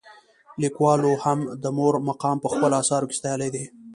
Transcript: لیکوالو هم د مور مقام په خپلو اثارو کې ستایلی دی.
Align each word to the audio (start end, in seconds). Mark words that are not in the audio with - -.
لیکوالو 0.61 1.11
هم 1.23 1.39
د 1.63 1.65
مور 1.77 1.93
مقام 2.09 2.37
په 2.41 2.47
خپلو 2.53 2.73
اثارو 2.81 3.09
کې 3.09 3.15
ستایلی 3.19 3.49
دی. 3.55 3.65